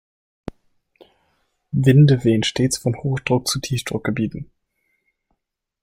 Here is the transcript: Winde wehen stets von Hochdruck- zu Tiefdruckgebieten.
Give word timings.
Winde 1.71 2.23
wehen 2.23 2.41
stets 2.41 2.79
von 2.79 2.95
Hochdruck- 3.03 3.45
zu 3.47 3.59
Tiefdruckgebieten. 3.59 4.49